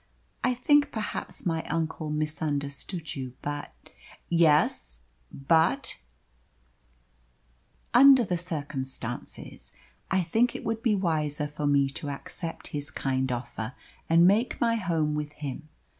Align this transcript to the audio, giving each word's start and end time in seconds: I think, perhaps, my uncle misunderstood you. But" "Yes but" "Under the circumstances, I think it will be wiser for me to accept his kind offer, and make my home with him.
I 0.43 0.55
think, 0.55 0.91
perhaps, 0.91 1.45
my 1.45 1.61
uncle 1.65 2.09
misunderstood 2.09 3.15
you. 3.15 3.33
But" 3.43 3.71
"Yes 4.47 5.01
but" 5.31 5.99
"Under 7.93 8.23
the 8.23 8.35
circumstances, 8.35 9.73
I 10.09 10.23
think 10.23 10.55
it 10.55 10.63
will 10.63 10.77
be 10.77 10.95
wiser 10.95 11.47
for 11.47 11.67
me 11.67 11.87
to 11.89 12.09
accept 12.09 12.69
his 12.69 12.89
kind 12.89 13.31
offer, 13.31 13.75
and 14.09 14.25
make 14.25 14.59
my 14.59 14.73
home 14.73 15.13
with 15.13 15.33
him. 15.33 15.69